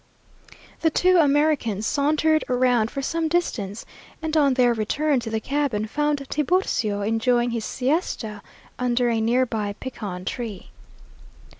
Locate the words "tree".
10.25-10.71